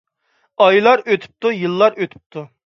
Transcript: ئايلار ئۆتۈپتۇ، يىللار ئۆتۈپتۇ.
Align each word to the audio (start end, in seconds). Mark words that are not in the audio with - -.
ئايلار 0.65 1.05
ئۆتۈپتۇ، 1.05 1.55
يىللار 1.59 2.03
ئۆتۈپتۇ. 2.03 2.51